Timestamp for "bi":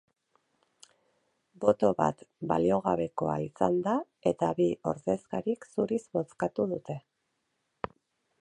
4.61-4.69